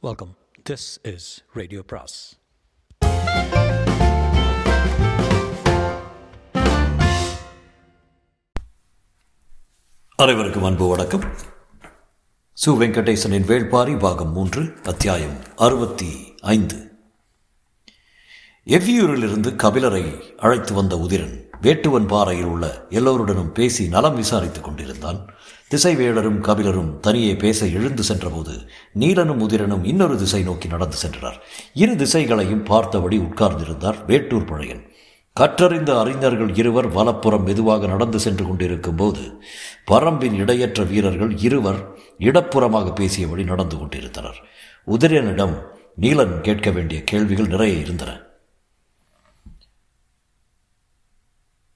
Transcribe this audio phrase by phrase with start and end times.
[0.00, 0.36] Welcome
[0.70, 2.38] this is radio பிராஸ்
[10.16, 11.20] அனைவருக்கும் அன்பு வணக்கம்.
[12.66, 16.90] சு வெங்கடேசனின் வேள்பாரி பாகம் மூன்று அத்தியாயம் அறுபத்தி ஐந்து.
[18.66, 21.47] எவ்வியூரிலிருந்து கபிலரை அழைத்து வந்த உதிரன்?
[21.62, 25.28] வேட்டுவன் பாறையில் உள்ள எல்லோருடனும் பேசி நலம் விசாரித்துக் கொண்டிருந்தான்.
[25.70, 28.68] திசைவேடரும் கபிலரும் தனியே பேச எழுந்து சென்றபோது
[28.98, 31.38] நீலனும் உதிரனும் இன்னொரு திசை நோக்கி நடந்து சென்றனர்.
[31.74, 34.86] இரு திசைகளையும் பார்த்தபடி உட்கார்ந்திருந்தார் வேட்டூர் பழையன்.
[35.32, 39.40] கற்றறிந்த அறிஞர்கள் இருவர் வலப்புறம் மெதுவாக நடந்து சென்று கொண்டிருக்கும் போது
[39.90, 41.88] பரம்பின் இடையற்ற வீரர்கள் இருவர்
[42.18, 44.44] இடப்புறமாக பேசியபடி நடந்து கொண்டிருந்தனர்.
[44.86, 45.62] உதிரனிடம்
[46.00, 48.26] நீலன் கேட்க வேண்டிய கேள்விகள் நிறைய இருந்தன.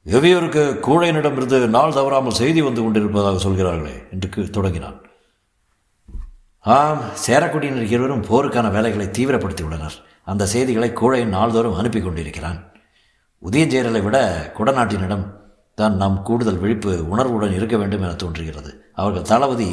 [0.06, 4.96] எவ்வியோருக்கு கூழையனிடமிருந்து நாள் தவறாமல் செய்தி வந்து கொண்டிருப்பதாக சொல்கிறார்களே என்று தொடங்கினான்.
[6.64, 9.96] ஆம் சேரக்குடியினர் இருவரும் போருக்கான வேலைகளை தீவிரப்படுத்தியுள்ளனர்.
[10.30, 12.58] அந்த செய்திகளை கூழையன் நாள்தோறும் அனுப்பி கொண்டிருக்கிறான்.
[13.42, 14.18] உதயஞ்சேரலை விட
[14.58, 15.24] குடநாட்டினிடம்
[15.78, 18.70] தான் நாம் கூடுதல் விழிப்பு உணர்வுடன் இருக்க வேண்டும் என தோன்றுகிறது.
[19.00, 19.70] அவர்கள் தளபதி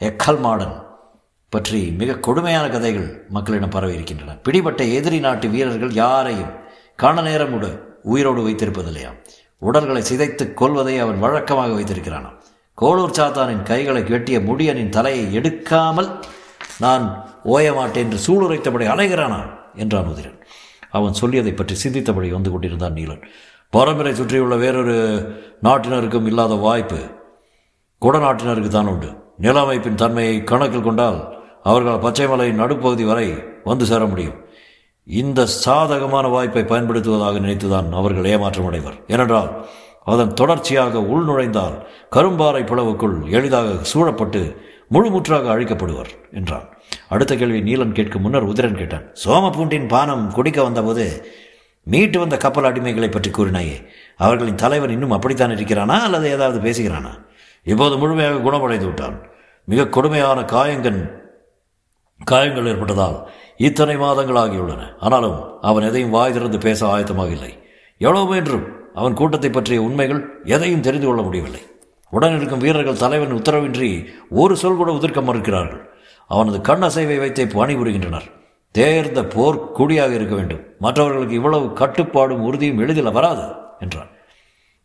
[0.00, 0.76] எக்கல் மாடன்
[1.52, 6.52] பற்றி மிக கொடுமையான கதைகள் மக்களிடம் பரவி இருக்கின்றன பிடிபட்ட எதிரி நாட்டு வீரர்கள் யாரையும்
[7.02, 7.66] காண நேரம் கூட
[8.12, 9.18] உயிரோடு வைத்திருப்பதில்லையாம்
[9.62, 12.36] உடல்களை சிதைத்து கொள்வதை அவன் வழக்கமாக வைத்திருக்கிறானாம்.
[12.78, 16.10] கோளூர் சாத்தானின் கைகளை வெட்டிய முடியனின் தலையை எடுக்காமல்
[16.84, 17.04] நான்
[17.44, 19.40] ஓயமாட்டேன் என்று சூளுரைத்தபடி அலைகிறானா?
[19.74, 20.38] என்றான் உதிரன்.
[20.90, 23.22] அவன் சொல்லியதை பற்றி சிந்தித்தபடி வந்து கொண்டிருந்தான் நீலன்.
[23.72, 24.96] பரம்பரை சுற்றியுள்ள வேறொரு
[25.62, 27.00] நாட்டினருக்கும் இல்லாத வாய்ப்பு
[28.02, 29.10] குடநாட்டினருக்கு தான் உண்டு.
[29.38, 31.18] நில அமைப்பின் தன்மையை கணக்கில் கொண்டால்
[31.62, 33.28] அவர்கள் பச்சைமலையின் நடுப்பகுதி வரை
[33.64, 34.38] வந்து சேர முடியும்.
[35.08, 38.96] இந்த சாதகமான வாய்ப்பை பயன்படுத்துவதாக நினைத்துதான் அவர்கள் ஏமாற்றமடைவர்.
[39.06, 39.66] ஏனென்றால்
[40.04, 44.60] அதன் தொடர்ச்சியாக உள்நுழைந்தால் கரும்பாறை பிளவுக்குள் எளிதாக சூழப்பட்டு
[44.92, 46.66] முழுமுற்றாக அழிக்கப்படுவர் என்றான்.
[47.08, 49.06] அடுத்த கேள்வி நீலன் கேட்கும் முன்னர் உதிரன் கேட்டான்.
[49.24, 51.34] சோமபூண்டின் பானம் குடிக்க வந்தபோது
[51.82, 53.86] மீட்டு வந்த கப்பல் அடிமைகளை பற்றி கூறினாயே
[54.16, 57.26] அவர்களின் தலைவன் இன்னும் அப்படித்தான் இருக்கிறானா அல்லது ஏதாவது பேசுகிறானா?
[57.64, 59.28] இப்போது முழுமையாக குணமடைந்து விட்டான்.
[59.64, 61.26] மிக கொடுமையான காயங்கள்
[62.24, 63.30] காயங்கள் ஏற்பட்டதால்
[63.66, 67.52] இத்தனை மாதங்கள் ஆகியுள்ளன ஆனாலும் அவன் எதையும் வாய் திறந்து பேச ஆயத்தமாக இல்லை.
[68.00, 71.62] எவ்வளவு என்றும் அவன் கூட்டத்தை பற்றிய உண்மைகள் எதையும் தெரிந்து கொள்ள முடியவில்லை.
[72.12, 73.88] உடன் இருக்கும் வீரர்கள் தலைவன் உத்தரவின்றி
[74.30, 75.82] ஒரு சொல் கூட உதிர்க்க மறுக்கிறார்கள்.
[76.30, 78.28] அவனது கண்ணசைவை வைத்தே பணிபுரிகின்றனர்.
[78.74, 80.62] தேர்ந்த போர் குடியாக இருக்க வேண்டும்.
[80.78, 83.46] மற்றவர்களுக்கு இவ்வளவு கட்டுப்பாடும் உறுதியும் எளிதில் வராது
[83.80, 84.10] என்றான்.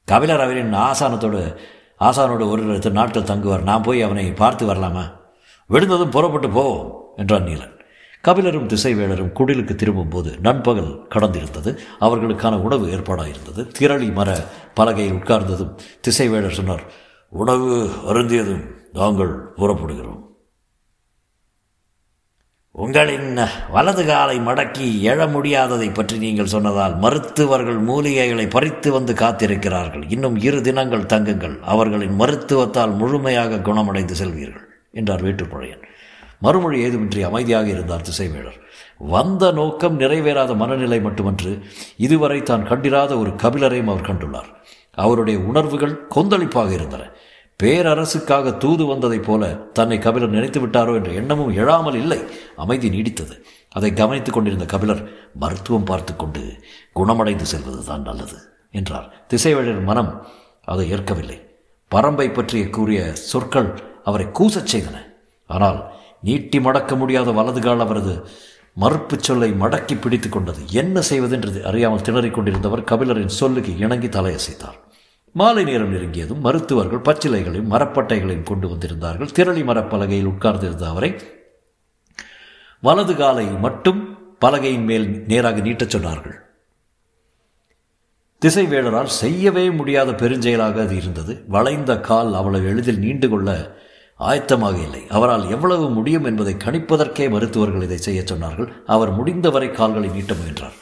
[0.07, 1.41] கபிலர் அவரின் ஆசானத்தோடு
[1.99, 3.67] ஆசானோடு ஒரு நாட்கள் தங்குவார்.
[3.69, 5.05] நான் போய் அவனை பார்த்து வரலாமா?
[5.69, 7.75] விழுந்ததும் புறப்பட்டு போவோம் என்றான் நீலன்.
[8.27, 11.71] கபிலரும் திசைவேளரும் குடிலுக்கு திரும்பும்போது நண்பகல் கடந்திருந்தது.
[11.99, 13.61] அவர்களுக்கான உணவு ஏற்பாடாயிருந்தது.
[13.79, 14.29] திரளி மர
[14.75, 15.73] பலகையில் உட்கார்ந்ததும்
[16.07, 16.83] திசைவேளர் சொன்னார்
[17.29, 18.63] உணவு அருந்தியதும்
[18.93, 20.21] நாங்கள் புறப்படுகிறோம்.
[22.71, 23.39] உங்களின்
[23.71, 30.05] வலது காலை மடக்கி எழ முடியாததை பற்றி நீங்கள் சொன்னதால் மருத்துவர்கள் மூலிகைகளை பறித்து வந்து காத்திருக்கிறார்கள்.
[30.07, 31.59] இன்னும் இரு தினங்கள் தங்குங்கள்.
[31.73, 35.83] அவர்களின் மருத்துவத்தால் முழுமையாக குணமடைந்து செல்வீர்கள் என்றார் வீட்டுப்புழையன்.
[36.43, 38.59] மறுமொழி ஏதுமின்றி அமைதியாக இருந்தார் திசைவேழர்
[39.13, 41.51] வந்த நோக்கம் நிறைவேறாத மனநிலை மட்டுமன்று
[41.97, 44.49] இதுவரை தான் கண்டிராத ஒரு கபிலரையும் அவர் கண்டுள்ளார்.
[45.03, 47.03] அவருடைய உணர்வுகள் கொந்தளிப்பாக இருந்தன.
[47.63, 49.43] பேரரசுக்காக தூது வந்ததைப் போல
[49.77, 52.19] தன்னை கபிலர் நினைத்து விட்டாரோ என்ற எண்ணமும் எழாமல் இல்லை.
[52.55, 53.35] அமைதி நீடித்தது.
[53.71, 55.01] அதை கவனித்துக் கொண்டிருந்த கபிலர்
[55.35, 56.43] மருத்துவம் பார்த்து கொண்டு
[56.93, 58.37] குணமடைந்து செல்வது தான் நல்லது
[58.71, 59.07] என்றார்.
[59.33, 60.11] திசைவேழர் மனம்
[60.73, 61.37] அதை ஏற்கவில்லை.
[61.91, 63.71] பரம்பை பற்றிய கூறிய சொற்கள்
[64.03, 64.97] அவரை கூசச் செய்தன.
[65.49, 65.79] ஆனால்
[66.23, 68.15] நீட்டி மடக்க முடியாத வலதுகால் அவரது
[68.75, 70.61] மறுப்பு சொல்லை மடக்கி பிடித்து கொண்டது.
[70.81, 74.79] என்ன செய்வதென்றது அறியாமல் திணறிக் கொண்டிருந்தவர் கபிலரின் சொல்லுக்கு இணங்கி தலையசைத்தார்.
[75.35, 79.33] மாலை நேரம் நெருங்கியதும் மருத்துவர்கள் பச்சிலைகளையும் மரப்பட்டைகளையும் கொண்டு வந்திருந்தார்கள்.
[79.37, 81.11] திரளி மரப்பலகையில் உட்கார்ந்திருந்த அவரை
[82.81, 83.99] வலது காலை மட்டும்
[84.45, 86.37] பலகையின் மேல் நேராக நீட்டச் சொன்னார்கள்.
[88.41, 91.43] திசைவேடரால் செய்யவே முடியாத பெருஞ்செயலாக அது இருந்தது.
[91.47, 93.49] வளைந்த கால் அவ்வளவு எளிதில் நீண்டு கொள்ள
[94.29, 95.03] ஆயத்தமாக இல்லை.
[95.09, 98.71] அவரால் எவ்வளவு முடியும் என்பதை கணிப்பதற்கே மருத்துவர்கள் இதை செய்ய சொன்னார்கள்.
[98.85, 100.77] அவர் முடிந்தவரை கால்களை நீட்ட முயன்றார்.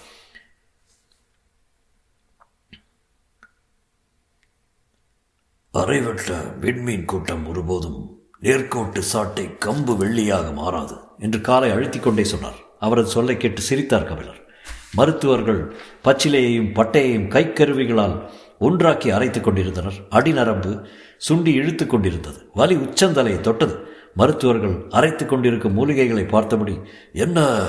[5.74, 8.00] அரைவட்ட விண்மீன் கூட்டம் ஒருபோதும்
[8.42, 12.60] நேர்கோட்டு சாட்டை கம்பு வெள்ளியாக மாறாது என்று காலை அழுத்திக் கொண்டே சொன்னார்.
[12.80, 14.40] அவரது சொல்லை கேட்டு சிரித்தார் கபிலர்.
[14.94, 15.62] மருத்துவர்கள்
[16.04, 18.30] பச்சிலையையும் பட்டையையும் கைக்கருவிகளால்
[18.60, 19.98] ஒன்றாக்கி அரைத்துக் கொண்டிருந்தனர்.
[20.10, 20.72] அடிநரம்பு
[21.30, 22.50] சுண்டி இழுத்து கொண்டிருந்தது.
[22.54, 23.90] வலி உச்சந்தலையை தொட்டது.
[24.14, 26.80] மருத்துவர்கள் அரைத்து கொண்டிருக்கும் மூலிகைகளை பார்த்தபடி
[27.14, 27.66] என்ன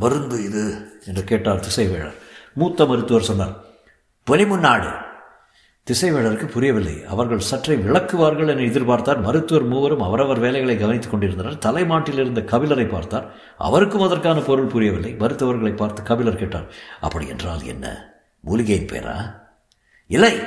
[0.00, 0.88] மருந்து இது?
[1.06, 2.14] என்று கேட்டார் திசைவேழர்.
[2.52, 3.56] மூத்த மருத்துவர் சொன்னார்
[4.30, 5.02] பொலிமுன்னாடு
[5.90, 7.04] திசைவேழருக்கு புரியவில்லை.
[7.04, 9.22] அவர்கள் சற்றே விளக்குவார்கள் என எதிர்பார்த்தார்.
[9.22, 11.58] மருத்துவர் மூவரும் அவரவர் வேலைகளை கவனித்துக் கொண்டிருந்தனர்.
[11.58, 13.34] தலைமாட்டில் இருந்த கபிலரை பார்த்தார்.
[13.58, 15.14] அவருக்கும் அதற்கான பொருள் புரியவில்லை.
[15.18, 16.66] மருத்துவர்களை பார்த்து கபிலர் கேட்டார்
[17.00, 18.14] அப்படி என்றால் என்ன?
[18.40, 19.34] மூலிகையின் பேரா
[20.06, 20.40] இல்லை.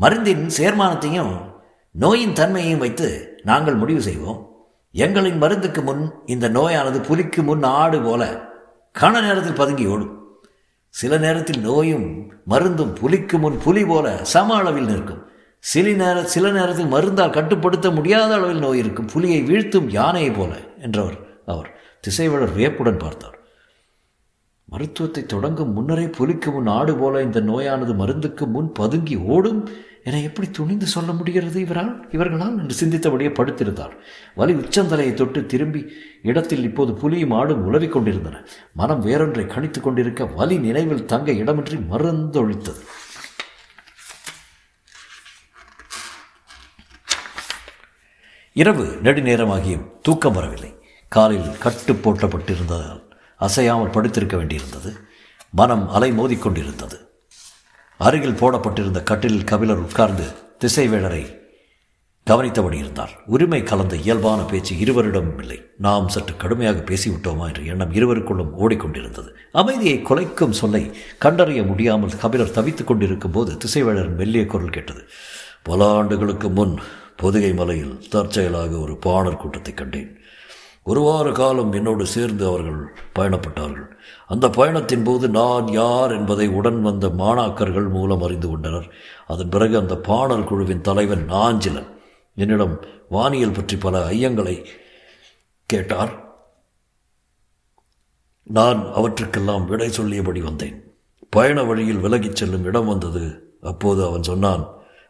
[0.00, 1.51] மருந்தின் சேர்மானத்தையும்
[1.94, 4.38] நோயின் தன்மையையும் வைத்து நாங்கள் முடிவு செய்வோம்.
[4.94, 8.22] எங்களின் மருந்துக்கு முன் இந்த நோயானது புலிக்கு முன் ஆடு போல
[9.00, 10.40] கண நேரத்தில் பதுங்கி ஓடும்.
[10.88, 15.22] சில நேரத்தில் நோயும் மருந்தும் புலிக்கு முன் புலி போல சம அளவில் நிற்கும்.
[15.58, 19.06] சில நேர சில நேரத்தில் மருந்தால் கட்டுப்படுத்த முடியாத அளவில் நோய் இருக்கும்.
[19.06, 23.38] புலியை வீழ்த்தும் யானையை போல என்றவர் அவர் திசைவளர் வியப்புடன் பார்த்தார்.
[24.64, 29.68] மருத்துவத்தை தொடங்கும் முன்னரே புலிக்கு முன் ஆடு போல இந்த நோயானது மருந்துக்கு முன் பதுங்கி ஓடும்.
[30.04, 32.12] என எப்படி துணிந்து சொல்ல முடிகிறது இவரால்?
[32.12, 33.92] இவர்களால் என்று சிந்தித்தபடியே படுத்திருந்தார்.
[34.34, 38.44] வலி உச்சந்தலையை தொட்டு திரும்பி இடத்தில் இப்போது புலியும் ஆடும் உலவிக் கொண்டிருந்தன.
[38.72, 42.82] மனம் வேறொன்றை கணித்துக் கொண்டிருக்க வலி நினைவில் தங்க இடமின்றி மறந்தொழித்தது
[48.52, 50.74] இரவு நெடுநேரமாகியும் தூக்கம் வரவில்லை.
[51.08, 53.00] காலில் கட்டு போட்டப்பட்டிருந்ததால்
[53.36, 54.90] அசையாமல் படுத்திருக்க வேண்டியிருந்தது.
[55.50, 56.98] மனம் அலை மோதிக்கொண்டிருந்தது
[58.04, 60.26] அருகில் போடப்பட்டிருந்த கட்டிலில் கபிலர் உட்கார்ந்து
[60.58, 61.22] திசைவேடரை
[62.26, 63.12] கவனித்தபடி இருந்தார்.
[63.26, 65.58] உரிமை கலந்த இயல்பான பேச்சு இருவரிடமும் இல்லை.
[65.78, 69.30] நாம் சற்று கடுமையாக பேசிவிட்டோமா என்ற எண்ணம் இருவருக்குள்ளும் ஓடிக்கொண்டிருந்தது.
[69.52, 75.04] அமைதியை குலைக்கும் சொல்லை கண்டறிய முடியாமல் கபிலர் தவித்துக் கொண்டிருக்கும் போது திசைவேளரின் மெல்லிய குரல் கேட்டது.
[75.62, 76.74] பல ஆண்டுகளுக்கு முன்
[77.16, 80.12] பொதுகை மலையில் தற்செயலாக ஒரு பாணர் கூட்டத்தை கண்டேன்.
[80.84, 83.88] ஒரு வார காலம் என்னோடு சேர்ந்து அவர்கள் பயணப்பட்டார்கள்.
[84.26, 88.92] அந்த பயணத்தின் போது நான் யார் என்பதை உடன் வந்த மாணாக்கர்கள் மூலம் அறிந்து கொண்டனர்.
[89.26, 91.86] அதன் பிறகு அந்த பாணர் குழுவின் தலைவன் நாஞ்சிலன்
[92.34, 92.80] என்னிடம்
[93.10, 94.64] வானியல் பற்றி பல ஐயங்களை
[95.66, 96.20] கேட்டார்.
[98.42, 100.94] நான் அவற்றுக்கெல்லாம் விடை சொல்லியபடி வந்தேன்.
[101.30, 103.54] பயண வழியில் விலகிச் செல்லும் இடம் வந்தது.
[103.62, 104.68] அப்போது அவன் சொன்னான்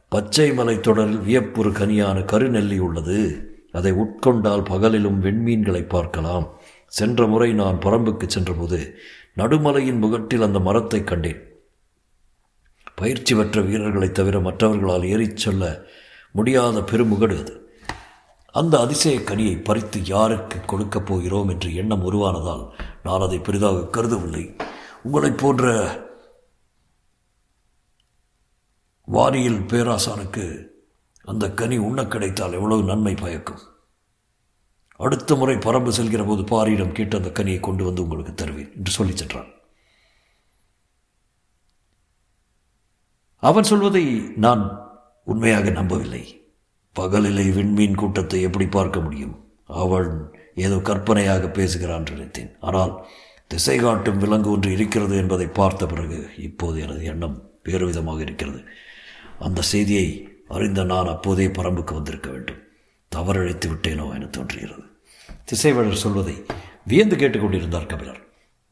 [0.08, 3.46] பச்சை மலை தொடரில் வியப்புறு கனியான கருநெல்லி உள்ளது.
[3.72, 6.58] அதை உட்கொண்டால் பகலிலும் வெண்மீன்களை பார்க்கலாம்.
[6.86, 8.94] சென்ற முறை நான் பரம்புக்கு சென்றபோது
[9.36, 11.50] நடுமலையின் முகட்டில் அந்த மரத்தை கண்டேன்.
[12.94, 15.82] பயிற்சி பெற்ற வீரர்களைத் தவிர மற்றவர்களால் ஏறிச் சொல்ல
[16.32, 17.74] முடியாத பெருமுகடு அது.
[18.52, 22.70] அந்த அதிசய கனியை பறித்து யாருக்கு கொடுக்கப் போகிறோம் என்று எண்ணம் உருவானதால்
[23.02, 24.56] நான் அதை பெரிதாக கருதவில்லை.
[25.02, 25.88] உங்களைப் போன்ற
[29.12, 30.70] வாரியில் பேராசானுக்கு
[31.24, 33.62] அந்த கனி உண்ண கிடைத்தால் எவ்வளவு நன்மை பயக்கும்.
[34.96, 39.16] அடுத்த முறை பரம்பு செல்கிற போது பாரியிடம் கேட்டு அந்த கனியை கொண்டு வந்து உங்களுக்கு தருவேன் என்று சொல்லி
[39.16, 39.50] சென்றான்.
[43.38, 44.04] அவன் சொல்வதை
[44.36, 44.62] நான்
[45.24, 46.22] உண்மையாக நம்பவில்லை.
[46.96, 49.34] பகலிலே விண்மீன் கூட்டத்தை எப்படி பார்க்க முடியும்?
[49.66, 52.52] அவன் ஏதோ கற்பனையாக பேசுகிறான் நினைத்தேன்.
[52.60, 52.92] ஆனால்
[53.46, 58.60] திசை காட்டும் விலங்கு ஒன்று இருக்கிறது என்பதை பார்த்த பிறகு இப்போது எனது எண்ணம் வேறு விதமாக இருக்கிறது.
[59.38, 60.06] அந்த செய்தியை
[60.52, 62.62] அறிந்த நான் அப்போதே பரம்புக்கு வந்திருக்க வேண்டும்.
[63.16, 64.82] தவறழைத்து விட்டேனோ என தோன்றுகிறது.
[65.44, 66.44] திசைவேடர் சொல்வதை
[66.86, 68.20] வியந்து கேட்டுக்கொண்டிருந்தார் கபிலர்.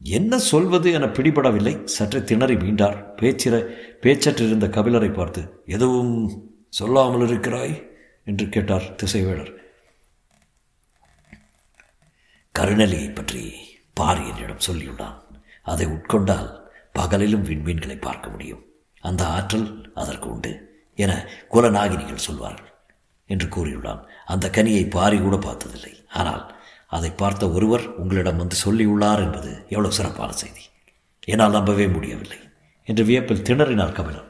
[0.01, 1.83] என்ன சொல்வது என பிடிபடவில்லை.
[1.83, 6.13] சற்று திணறி மீண்டார் பேச்சிற பேச்சற்றிருந்த கபிலரை பார்த்து எதுவும்
[6.69, 7.89] சொல்லாமல் இருக்கிறாய்?
[8.25, 9.53] என்று கேட்டார் திசைவேடர்.
[12.59, 13.53] கருணலியை பற்றி
[13.93, 15.17] பாரி என்னிடம் சொல்லியுள்ளான்.
[15.61, 16.49] அதை உட்கொண்டால்
[16.99, 18.65] பகலிலும் விண்மீன்களை பார்க்க முடியும்.
[19.01, 20.70] அந்த ஆற்றல் அதற்கு உண்டு.
[21.03, 21.13] என
[21.53, 22.71] குலநாகினிகள் சொல்வார்கள்
[23.29, 24.01] என்று கூறியுள்ளான்.
[24.33, 25.93] அந்த கனியை பாரி கூட பார்த்ததில்லை.
[26.19, 26.43] ஆனால்
[26.97, 30.63] அதை பார்த்த ஒருவர் உங்களிடம் வந்து சொல்லியுள்ளார் என்பது எவ்வளவு சிறப்பான செய்தி.
[31.27, 32.39] என்னால் நம்பவே முடியவில்லை
[32.87, 34.29] என்று வியப்பில் திணறினார் கபிலர்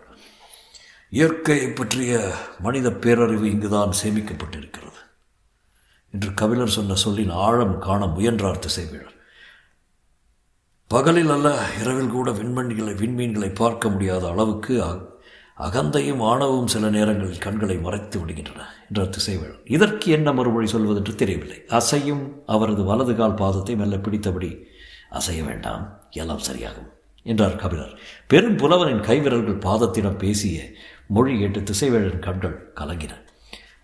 [1.13, 2.19] இயற்கையை பற்றிய
[2.65, 4.99] மனித பேரறிவு இங்குதான் சேமிக்கப்பட்டிருக்கிறது
[6.13, 9.17] என்று கபிலர் சொன்ன சொல்லின் ஆழம் காண முயன்றார் திசைவேழர்.
[10.91, 11.49] பகலில் அல்ல
[11.81, 14.75] இரவில் கூட விண்மணிகளை விண்மீன்களை பார்க்க முடியாத அளவுக்கு
[15.65, 21.59] அகந்தையும் ஆணவும் சில நேரங்களில் கண்களை மறைத்து விடுகின்றன என்றார் திசைவேழன் இதற்கு என்ன மறுமொழி சொல்வதென்று தெரியவில்லை.
[21.79, 24.51] அசையும் அவரது வலது கால் பாதத்தை மெல்ல பிடித்தபடி
[25.19, 25.83] அசைய வேண்டாம்
[26.21, 26.89] எல்லாம் சரியாகும்
[27.25, 27.93] என்றார் கபிலர்.
[28.27, 30.57] பெரும் புலவனின் கைவிரல்கள் பாதத்திடம் பேசிய
[31.07, 33.13] மொழி கேட்டு திசைவேழன் கண்கள் கலங்கின.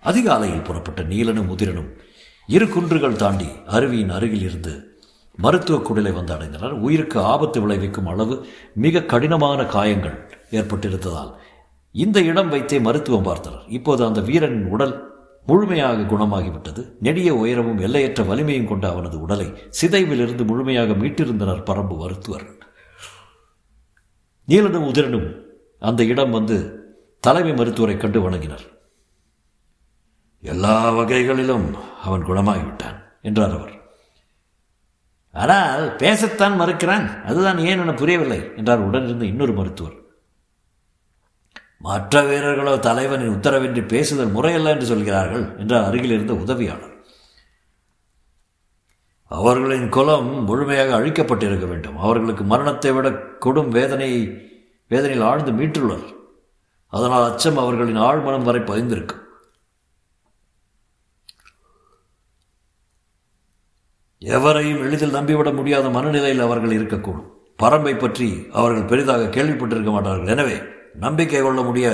[0.03, 1.91] அதிகாலையில் புறப்பட்ட நீலனும் முதிரனும்
[2.49, 4.73] இரு குன்றுகள் தாண்டி அருவியின் அருகில் இருந்து
[5.39, 6.75] மருத்துவ குடிலை வந்து அடைந்தனர்.
[6.85, 8.35] உயிருக்கு ஆபத்து விளைவிக்கும் அளவு
[8.85, 10.17] மிக கடினமான காயங்கள்
[10.51, 11.31] ஏற்பட்டிருந்ததால்
[12.03, 13.63] இந்த இடம் வைத்தே மருத்துவம் பார்த்தனர்.
[13.77, 14.95] இப்போது அந்த வீரனின் உடல்
[15.45, 16.81] முழுமையாக குணமாகிவிட்டது.
[16.99, 19.47] நெடிய உயரமும் எல்லையற்ற வலிமையும் கொண்ட அவனது உடலை
[19.81, 22.55] சிதைவிலிருந்து முழுமையாக மீட்டிருந்தனர் பரம்பு மருத்துவர்கள்
[24.47, 25.29] நீலனும் உதிரனும்
[25.79, 26.57] அந்த இடம் வந்து
[27.23, 28.65] தலைமை மருத்துவரை கண்டு வணங்கினர்.
[30.43, 31.67] எல்லா வகைகளிலும்
[32.03, 33.73] அவன் குணமாகிவிட்டான் என்றார் அவர்.
[35.33, 37.07] ஆனால் பேசத்தான் மறுக்கிறான்.
[37.23, 39.97] அதுதான் ஏன் என புரியவில்லை என்றார் உடனிருந்த இன்னொரு மருத்துவர்.
[41.85, 46.93] மற்ற வீரர்களோ தலைவனின் உத்தரவின்றி பேசுதல் முறையல்ல என்று சொல்கிறார்கள் என்றார் அருகில் இருந்த உதவியாளர்.
[49.31, 51.97] அவர்களின் குலம் முழுமையாக அழிக்கப்பட்டிருக்க வேண்டும்.
[52.05, 53.07] அவர்களுக்கு மரணத்தை விட
[53.45, 54.21] கொடும் வேதனையை
[54.91, 56.13] வேதனையில் ஆழ்ந்து மீட்டுள்ளனர்
[56.93, 59.23] அதனால் அச்சம் அவர்களின் ஆழ்மனம் வரை பதிந்திருக்கும்.
[64.21, 67.27] எவரையும் எளிதில் நம்பிவிட முடியாத மனநிலையில் அவர்கள் இருக்கக்கூடும்.
[67.63, 68.29] பரம்பை பற்றி
[68.59, 70.33] அவர்கள் பெரிதாக கேள்விப்பட்டிருக்க மாட்டார்கள்.
[70.35, 70.57] எனவே
[70.99, 71.87] நம்பிக்கை கொள்ள முடிய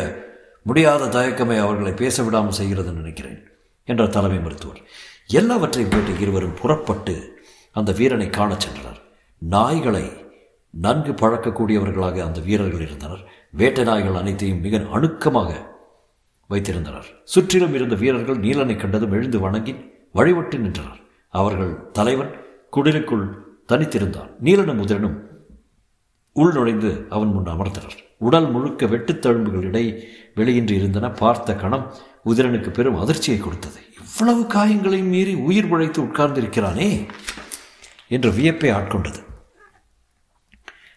[0.63, 3.39] முடியாத தயக்கமே அவர்களை பேச விடாமல் செய்கிறது நினைக்கிறேன்
[3.87, 4.81] என்றார் தலைமை மருத்துவர்.
[5.27, 7.15] எல்லாவற்றையும் கேட்டு இருவரும் புறப்பட்டு
[7.71, 8.99] அந்த வீரனை காணச் சென்றனர்.
[9.49, 10.05] நாய்களை
[10.69, 13.23] நன்கு பழக்கக்கூடியவர்களாக அந்த வீரர்கள் இருந்தனர்.
[13.51, 15.51] வேட்டை நாய்கள் அனைத்தையும் மிக அணுக்கமாக
[16.49, 17.09] வைத்திருந்தனர்.
[17.23, 19.75] சுற்றிலும் இருந்த வீரர்கள் நீலனை கண்டதும் எழுந்து வணங்கி
[20.13, 21.01] வழிபட்டு நின்றனர்.
[21.33, 22.31] அவர்கள் தலைவன்
[22.75, 23.27] குடிலுக்குள்
[23.67, 24.31] தனித்திருந்தான்.
[24.43, 25.17] நீலனும் உதிரனும்
[26.33, 27.97] உள் நுழைந்து அவன் முன் அமர்ந்தனர்.
[28.27, 29.85] உடல் முழுக்க வெட்டுத்தழும்புகள் இடை
[30.35, 31.11] வெளியின்றி இருந்தன.
[31.11, 31.85] பார்த்த கணம்
[32.25, 33.79] உதிரனுக்கு பெரும் அதிர்ச்சியை கொடுத்தது.
[33.99, 36.89] இவ்வளவு காயங்களையும் மீறி உயிர் உழைத்து உட்கார்ந்திருக்கிறானே
[38.07, 39.21] என்ற வியப்பை ஆட்கொண்டது.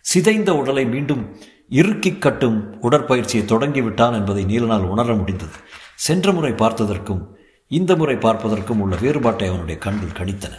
[0.00, 1.22] சிதைந்த உடலை மீண்டும்
[1.68, 5.56] இறுக்கி கட்டும் உடற்பயிற்சியை தொடங்கிவிட்டான் என்பதை நீலனால் உணர முடிந்தது.
[5.94, 7.22] சென்ற முறை பார்த்ததற்கும்
[7.70, 10.54] இந்த முறை பார்ப்பதற்கும் உள்ள வேறுபாட்டை அவனுடைய கண்கள் கணித்தன.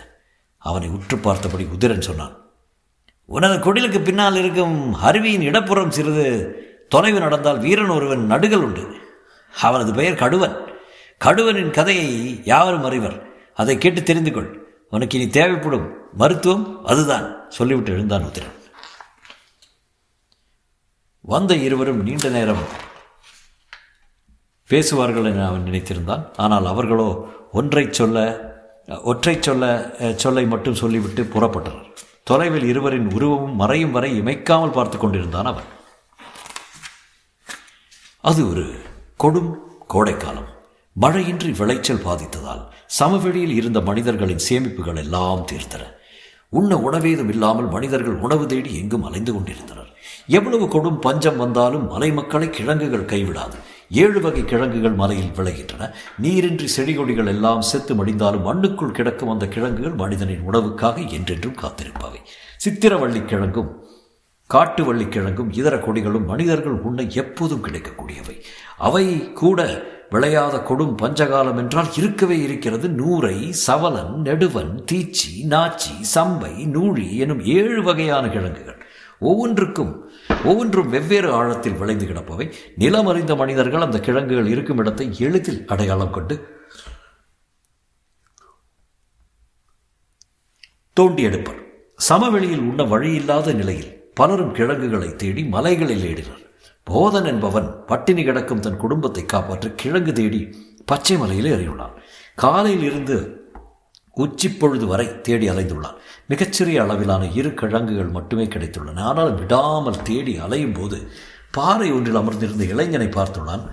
[0.58, 2.36] அவனை உற்று பார்த்தபடி உதிரன் சொன்னான்
[3.36, 4.76] உனது குடிலுக்கு பின்னால் இருக்கும்
[5.08, 6.28] அருவியின் இடப்புறம் சிறிது
[6.94, 8.84] தொலைவு நடந்தால் வீரன் ஒருவன் நடுகள் உண்டு.
[9.54, 10.56] அவனது பெயர் கடுவன்.
[11.26, 12.10] கடுவனின் கதையை
[12.52, 13.18] யாவரும் அறிவர்.
[13.62, 14.50] அதை கேட்டு தெரிந்து கொள்.
[14.96, 15.88] உனக்கு இனி தேவைப்படும்
[16.22, 17.26] மருத்துவம் அதுதான்
[17.58, 18.56] சொல்லிவிட்டு எழுந்தான் உத்திரன்
[21.34, 22.64] வந்த இருவரும் நீண்ட நேரம்
[24.70, 26.24] பேசுவார்கள் என அவன் நினைத்திருந்தான்.
[26.44, 27.10] ஆனால் அவர்களோ
[27.52, 28.18] ஒன்றை சொல்ல
[29.12, 29.64] ஒற்றை சொல்ல
[30.24, 31.90] சொல்லை மட்டும் சொல்லிவிட்டு புறப்பட்டனர்.
[32.30, 35.68] தொலைவில் இருவரின் உருவமும் மறையும் வரை இமைக்காமல் பார்த்து கொண்டிருந்தான் அவன்.
[38.22, 38.66] அது ஒரு
[39.24, 39.52] கொடும்
[39.88, 40.50] கோடைக்காலம்.
[41.02, 45.84] மழையின்றி விளைச்சல் பாதித்ததால் சமவெளியில் இருந்த மனிதர்களின் சேமிப்புகள் எல்லாம் தீர்த்தன.
[46.50, 49.92] உண்ண உணவேதும் இல்லாமல் மனிதர்கள் உணவு தேடி எங்கும் அலைந்து கொண்டிருந்தனர்.
[50.28, 53.58] எவ்வளவு கொடும் பஞ்சம் வந்தாலும் மலை மக்களை கிழங்குகள் கைவிடாது.
[53.90, 55.92] ஏழு வகை கிழங்குகள் மலையில் விளைகின்றன.
[56.18, 62.22] நீரின்றி செடிகொடிகள் எல்லாம் செத்து மடிந்தாலும் மண்ணுக்குள் கிடக்கும் அந்த கிழங்குகள் மனிதனின் உணவுக்காக என்றென்றும் காத்திருப்பவை.
[62.66, 63.86] சித்திரவள்ளி கிழங்கும்
[64.48, 68.42] காட்டு வள்ளிக்கிழங்கும் இதர கொடிகளும் மனிதர்கள் உண்ண எப்போதும் கிடைக்கக்கூடியவை.
[68.78, 72.88] அவை கூட விளையாத கொடும் பஞ்சகாலம் என்றால் இருக்கவே இருக்கிறது.
[72.88, 78.77] நூரை சவலன் நெடுவன் தீச்சி நாச்சி சம்பை நூழி எனும் ஏழு வகையான கிழங்குகள்.
[79.20, 79.94] ஒவ்வொன்றுக்கும்
[80.46, 82.46] ஒவ்வொன்றும் வெவ்வேறு ஆழத்தில் விளைந்து கிடப்பவை.
[82.80, 86.36] நிலமறிந்த மனிதர்கள் அந்த கிழங்குகள் இருக்கும் இடத்தை எளிதில் அடையாளம் கொண்டு
[90.94, 91.60] தோண்டி எடுப்பர்.
[91.96, 96.44] சமவெளியில் உண்ண வழியில்லாத நிலையில் பலரும் கிழங்குகளை தேடி மலைகளில் ஏடினர்
[96.84, 100.40] போதன் என்பவன் பட்டினி கிடக்கும் தன் குடும்பத்தை காப்பாற்ற கிழங்கு தேடி
[100.86, 101.96] பச்சை மலையில் ஏறியுள்ளான்.
[102.36, 103.18] காலையில் இருந்து
[104.24, 105.98] உச்சி பொழுது வரை தேடி அலைந்துள்ளான்.
[106.32, 109.04] மிகச்சிறிய அளவிலான இரு கிழங்குகள் மட்டுமே கிடைத்துள்ளன.
[109.10, 111.00] ஆனால் விடாமல் தேடி அலையும் போது
[111.58, 113.64] பாறை ஒன்றில் அமர்ந்திருந்த இளைஞனை பார்த்துள்ளான்.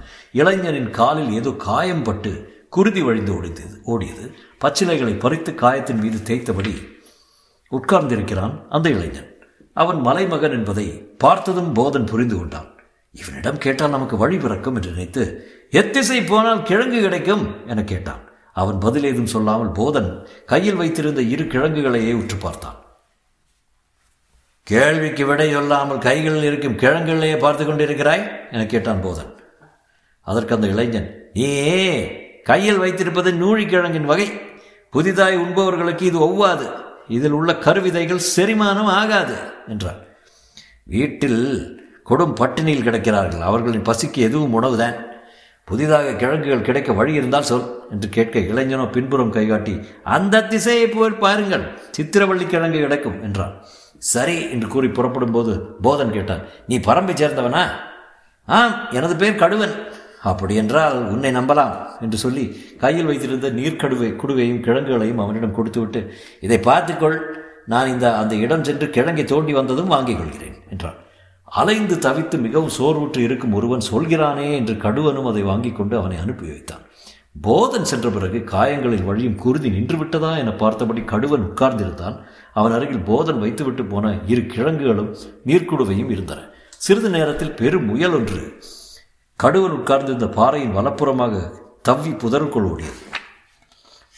[0.40, 2.32] இளைஞனின் காலில் ஏதோ காயம் பட்டு
[2.76, 4.24] குருதி வழிந்து ஓடித்தது ஓடியது.
[4.62, 6.74] பச்சிலைகளை பறித்து காயத்தின் மீது தேய்த்தபடி
[7.72, 9.30] உட்கார்ந்திருக்கிறான் அந்த இளைஞன்.
[9.82, 10.86] அவன் மலைமகன் என்பதை
[11.24, 12.68] பார்த்ததும் போதன் புரிந்து கொண்டான்.
[13.14, 15.24] இவனிடம் கேட்டால் நமக்கு வழி பிறக்கும் என்று நினைத்து
[15.80, 18.23] எத்திசை போனால் கிழங்கு கிடைக்கும் என கேட்டான்.
[18.54, 20.10] அவன் பதில் ஏதும் சொல்லாமல் போதன்
[20.46, 22.78] கையில் வைத்திருந்த இரு கிழங்குகளையே உற்று பார்த்தான்.
[24.62, 28.24] கேள்விக்கு விடை சொல்லாமல் கைகளில் இருக்கும் கிழங்குகளையே பார்த்து கொண்டிருக்கிறாய்?
[28.50, 29.30] என கேட்டான் போதன்.
[30.20, 31.50] அதற்கு அந்த இளைஞன் ஏ
[32.44, 34.28] கையில் வைத்திருப்பது நூழிக்கிழங்கின் வகை.
[34.90, 36.66] புதிதாய் உண்பவர்களுக்கு இது ஒவ்வாது.
[37.08, 39.36] இதில் உள்ள கருவிதைகள் செரிமானம் ஆகாது
[39.68, 40.00] என்றார்
[40.84, 41.42] வீட்டில்
[42.08, 43.44] கொடும் பட்டினியில் கிடக்கிறார்கள்.
[43.48, 44.96] அவர்களின் பசிக்கு எதுவும் உணவுதான்.
[45.68, 49.74] புதிதாக கிழங்குகள் கிடைக்க வழி இருந்தால் சொல் என்று கேட்க இளைஞனோ பின்புறம் கைகாட்டி
[50.16, 51.64] அந்த திசையை போய் பாருங்கள்
[51.96, 53.54] சித்திரவள்ளி கிழங்கு கிடைக்கும் என்றான்.
[54.12, 55.52] சரி என்று கூறி புறப்படும் போது
[55.84, 57.62] போதன் கேட்டான் நீ பரம்பை சேர்ந்தவனா?
[58.48, 59.74] ஆம் எனது பேர் கடுவன்.
[60.30, 62.44] அப்படி என்றால் உன்னை நம்பலாம் என்று சொல்லி
[62.82, 66.00] கையில் வைத்திருந்த நீர்க்கடுவை குடுவையும் கிழங்குகளையும் அவனிடம் கொடுத்துவிட்டு
[66.40, 67.18] இதை பார்த்துக்கொள்
[67.72, 70.98] நான் இந்த அந்த இடம் சென்று கிழங்கை தோண்டி வந்ததும் வாங்கிக் கொள்கிறேன் என்றான்.
[71.58, 76.82] அலைந்து தவித்து மிகவும் சோர்வுற்று இருக்கும் ஒருவன் சொல்கிறானே என்று கடுவனும் அதை வாங்கி கொண்டு அவனை அனுப்பி வைத்தான்.
[77.40, 82.16] போதன் சென்ற பிறகு காயங்களில் வழியும் குருதி நின்று விட்டதா என பார்த்தபடி கடுவன் உட்கார்ந்திருந்தான்.
[82.52, 86.40] அவன் அருகில் போதன் வைத்துவிட்டு போன இரு கிழங்குகளும் நீர்க்குடுவையும் இருந்தன.
[86.78, 88.58] சிறிது நேரத்தில் பெரும் முயல் ஒன்று
[89.40, 91.34] கடுவன் உட்கார்ந்திருந்த பாறையின் வலப்புறமாக
[91.82, 93.02] தவ்வி புதருக்குள் ஓடியது.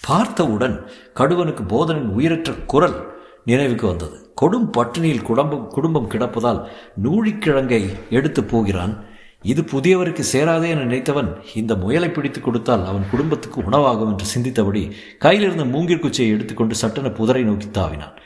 [0.00, 0.76] பார்த்தவுடன்
[1.14, 2.98] கடுவனுக்கு போதனின் உயிரற்ற குரல்
[3.44, 4.25] நினைவுக்கு வந்தது.
[4.40, 6.60] கொடும் பட்டினியில் குடும்பம் குடும்பம் கிடப்பதால்
[7.04, 8.94] நூழிக்கிழங்கை எடுத்து போகிறான்.
[9.42, 14.82] இது புதியவருக்கு சேராதே என நினைத்தவன் இந்த முயலை பிடித்து கொடுத்தால் அவன் குடும்பத்துக்கு உணவாகும் என்று சிந்தித்தபடி
[15.18, 18.16] கையிலிருந்த மூங்கிற் குச்சியை எடுத்துக்கொண்டு சட்டென புதரை நோக்கி தாவினான்.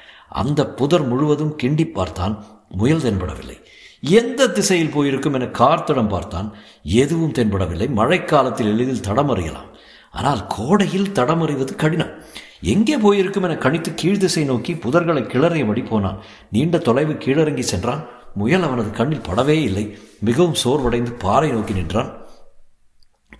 [0.42, 2.34] அந்த புதர் முழுவதும் கிண்டி பார்த்தான்.
[2.80, 3.56] முயல் தென்படவில்லை.
[4.00, 6.48] எந்த திசையில் போயிருக்கும் என கார்த்தடம் பார்த்தான்.
[6.82, 7.88] எதுவும் தென்படவில்லை.
[8.00, 9.68] மழைக்காலத்தில் எளிதில் தடமறியலாம்.
[10.10, 12.14] ஆனால் கோடையில் தடமறிவது கடினம்.
[12.60, 16.22] எங்கே போயிருக்கும் என கணித்து கீழ் திசை நோக்கி புதர்களை கிளறியபடி போனான்.
[16.50, 18.06] நீண்ட தொலைவு கீழிறங்கி சென்றான்.
[18.34, 19.98] முயல் அவனது கண்ணில் படவே இல்லை.
[20.18, 22.18] மிகவும் சோர்வடைந்து பாறை நோக்கி நின்றான்.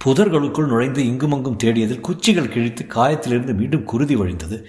[0.04, 4.64] புதர்களுக்குள் நுழைந்து இங்குமங்கும் தேடியதில் குச்சிகள் கிழித்து காயத்திலிருந்து மீண்டும் குருதி வழிந்தது.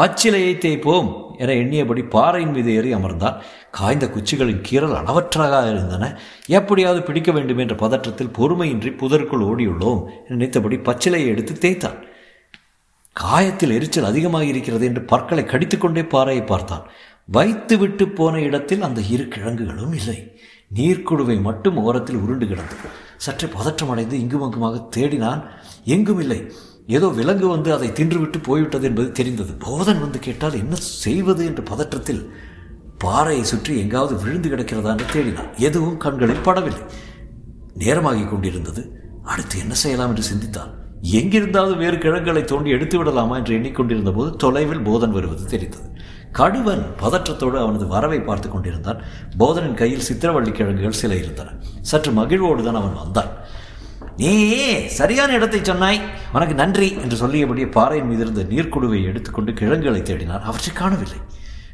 [0.00, 3.40] பச்சிலையை தேய்ப்போம் என எண்ணியபடி பாறையின் மீது ஏறி அமர்ந்தான்.
[3.70, 6.18] காய்ந்த குச்சிகளின் கீறல் அளவற்றாக இருந்தன.
[6.46, 12.04] எப்படியாவது பிடிக்க வேண்டும் என்ற பதற்றத்தில் பொறுமையின்றி புதருக்குள் ஓடியுள்ளோம் நினைத்தபடி பச்சிலையை எடுத்து தேய்த்தான்.
[13.16, 16.84] காயத்தில் எரிச்சல் அதிகமாக இருக்கிறது என்று பற்களை கடித்துக்கொண்டே பாறையை பார்த்தான்.
[17.26, 20.32] வைத்து விட்டு போன இடத்தில் அந்த இரு கிழங்குகளும் இல்லை.
[20.74, 22.88] நீர்க்குடுவை மட்டும் ஓரத்தில் உருண்டு கிடந்தது.
[23.16, 25.42] சற்றே பதற்றமடைந்து இங்குமங்குமாக தேடினான்.
[25.84, 26.52] எங்கும் இல்லை.
[26.86, 29.52] ஏதோ விலங்கு வந்து அதை தின்றுவிட்டு போய்விட்டது என்பது தெரிந்தது.
[29.58, 32.22] போதன் வந்து கேட்டால் என்ன செய்வது என்ற பதற்றத்தில்
[32.98, 35.50] பாறையை சுற்றி எங்காவது விழுந்து கிடக்கிறதா என்று தேடினான்.
[35.58, 36.82] எதுவும் கண்களில் படவில்லை.
[37.78, 38.82] நேரமாகிக் கொண்டிருந்தது.
[39.22, 40.72] அடுத்து என்ன செய்யலாம் என்று சிந்தித்தான்.
[41.02, 45.88] எங்கிருந்தாவது வேறு கிழங்குகளை தோண்டி எடுத்து விடலாமா என்று எண்ணிக்கொண்டிருந்த போது தொலைவில் போதன் வருவது தெரிந்தது.
[46.32, 49.02] கடுவன் பதற்றத்தோடு அவனது வரவை பார்த்து கொண்டிருந்தான்.
[49.38, 51.48] போதனின் கையில் சித்திரவள்ளி கிழங்குகள் சில இருந்தன.
[51.80, 53.30] சற்று மகிழ்வோடு தான் அவன் வந்தான்.
[54.16, 54.52] நீ
[54.86, 56.00] சரியான இடத்தை சொன்னாய்.
[56.32, 60.42] உனக்கு நன்றி என்று சொல்லியபடியே பாறையின் மீதிருந்த நீர்க்குழுவை எடுத்துக்கொண்டு கிழங்குகளை தேடினான்.
[60.42, 61.18] அவற்றை காணவில்லை.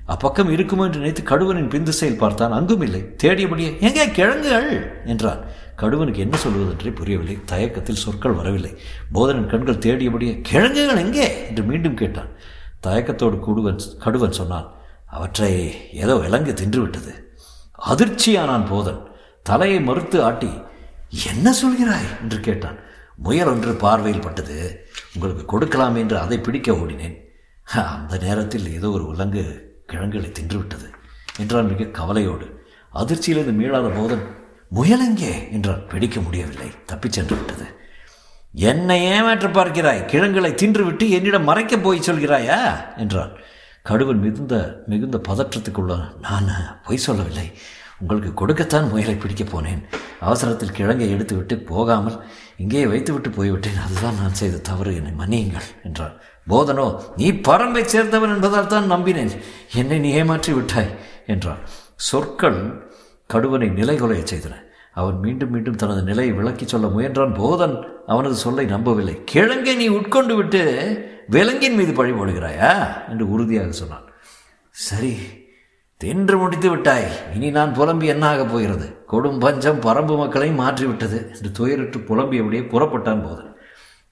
[0.08, 2.52] அப்பக்கம் இருக்குமோ என்று நினைத்து கடுவனின் பிந்துசையில் பார்த்தான்.
[2.52, 3.14] அங்கும் இல்லை.
[3.22, 3.80] தேடியபடியே.
[3.80, 4.10] எங்கே?
[4.10, 5.02] கிழங்குகள்?
[5.04, 5.40] என்றான்.
[5.80, 7.44] கடுவனுக்கு என்ன சொல்வதென்றே புரியவில்லை.
[7.44, 8.78] தயக்கத்தில் சொற்கள் வரவில்லை.
[9.14, 11.48] போதனின் கண்கள் தேடியபடியே கிழங்குகள் எங்கே?
[11.48, 12.30] என்று மீண்டும் கேட்டான்.
[12.82, 14.70] தயக்கத்தோடு கூடுவன் கடுவன் சொன்னான்
[15.06, 17.12] அவற்றை ஏதோ விலங்கு தின்றுவிட்டது.
[17.86, 19.08] அதிர்ச்சியானான் போதன்.
[19.42, 20.50] தலையை மறுத்து ஆட்டி
[21.26, 22.08] என்ன சொல்கிறாய்?
[22.22, 22.78] என்று கேட்டான்.
[23.16, 24.86] முயல் ஒன்று பார்வையில் பட்டது.
[25.14, 27.16] உங்களுக்கு கொடுக்கலாம் என்று அதை பிடிக்க ஓடினேன்.
[27.74, 30.88] அந்த நேரத்தில் ஏதோ ஒரு விலங்கு கிழங்குகளை தின்றுவிட்டது
[31.38, 32.46] என்றான் மிக கவலையோடு.
[32.94, 34.24] அதிர்ச்சியிலிருந்து மீளாத போதன்
[34.74, 36.68] முயலெங்கே என்றால் பிடிக்க முடியவில்லை.
[36.86, 37.66] தப்பிச் சென்று விட்டது
[38.52, 40.04] என்னை ஏமாற்ற பார்க்கிறாய்?
[40.04, 42.58] கிழங்குகளை தின்றுவிட்டு என்னிடம் மறைக்க போய் சொல்கிறாயா?
[42.96, 43.32] என்றான்.
[43.88, 47.52] கடுவன் மிகுந்த மிகுந்த பதற்றத்துக்குள்ள நான் பொய் சொல்லவில்லை.
[47.98, 49.82] உங்களுக்கு கொடுக்கத்தான் முயலை பிடிக்கப் போனேன்.
[50.20, 52.24] அவசரத்தில் கிழங்கை எடுத்துவிட்டு போகாமல்
[52.56, 53.76] இங்கேயே வைத்துவிட்டு போய்விட்டேன்.
[53.76, 54.94] அதுதான் நான் செய்த தவறு.
[54.94, 56.16] என்னை மன்னியுங்கள் என்றான்.
[56.50, 59.32] போதனோ நீ பரம்பை சேர்ந்தவன் என்பதால் தான் நம்பினேன்.
[59.74, 60.94] என்னை நீ ஏமாற்றி விட்டாய்
[61.26, 61.62] என்றான்.
[61.94, 62.60] சொற்கள்
[63.34, 64.54] கடுவனை நிலைகுலைய செய்தன.
[64.92, 67.34] அவன் மீண்டும் மீண்டும் தனது நிலையை விளக்கி சொல்ல முயன்றான்.
[67.34, 69.22] போதன் அவனது சொல்லை நம்பவில்லை.
[69.32, 70.62] கிழங்கை நீ உட்கொண்டு விட்டு
[71.26, 72.70] விலங்கின் மீது பழி போடுகிறாயா?
[73.08, 74.06] என்று உறுதியாக சொன்னான்.
[74.70, 75.16] சரி
[76.00, 77.06] தின்று முடித்து விட்டாய்.
[77.34, 78.86] இனி நான் புலம்பி என்ன ஆகப் போகிறது?
[79.12, 81.18] கொடும் பஞ்சம் பரம்பு மக்களையும் மாற்றிவிட்டது.
[81.34, 83.45] என்று துயரிட்டு புலம்பியபடியே புறப்பட்டான் போதன்.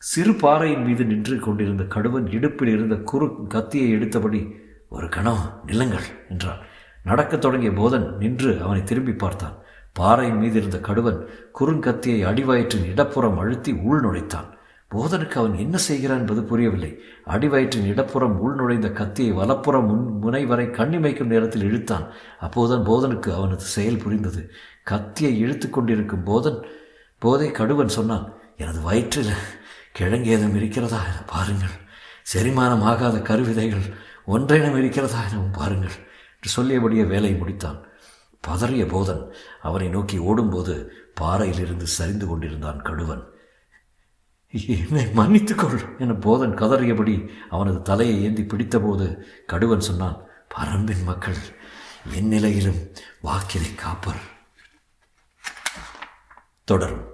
[0.08, 4.40] சிறு பாறையின் மீது நின்று கொண்டிருந்த கடுவன் இடுப்பில் இருந்த குறு கத்தியை எடுத்தபடி
[4.88, 6.58] ஒரு கணம் நில்லுங்கள் என்றான்.
[7.04, 9.54] நடக்கத் தொடங்கிய போதன் நின்று அவனை திரும்பி பார்த்தான்.
[9.92, 11.18] பாறையின் மீது இருந்த கடுவன்
[11.60, 14.48] குறுங்கத்தியை அடிவயிற்றின் இடப்புறம் அழுத்தி உள் நுழைத்தான்.
[14.90, 16.92] போதனுக்கு அவன் என்ன செய்கிறான் என்பது புரியவில்லை.
[17.26, 22.06] அடிவயிற்றின் இடப்புறம் உள் நுழைந்த கத்தியை வலப்புறம் முன் முனை வரை கண்ணிமைக்கும் நேரத்தில் இழுத்தான்.
[22.40, 24.50] அப்போதுதான் போதனுக்கு அவனது செயல் புரிந்தது.
[24.84, 26.62] கத்தியை இழுத்து கொண்டிருக்கும் போதன்
[27.18, 29.36] போதை கடுவன் சொன்னான் எனது வயிற்றில்
[29.94, 31.74] கிழங்கு ஏதும் இருக்கிறதா என பாருங்கள்.
[32.32, 35.96] செரிமானம் ஆகாத கருவிதைகள் ஒன்றைனம் இருக்கிறதா எனவும் பாருங்கள்.
[36.34, 37.82] என்று சொல்லியபடியே வேலை முடித்தான்.
[38.48, 40.74] பதறிய போதன் அவனை நோக்கி ஓடும்போது
[41.14, 43.22] பாறையிலிருந்து சரிந்து கொண்டிருந்தான் கடுவன்.
[44.66, 50.20] என்னை மன்னித்துக்கொள் என போதன் கதறியபடி அவனது தலையை ஏந்தி பிடித்தபோது கடுவன் சொன்னான்
[50.58, 51.40] பரம்பின் மக்கள்
[52.14, 52.80] என் நிலையிலும்
[53.22, 54.22] வாக்கினை காப்பர்.
[56.64, 57.12] தொடரும்.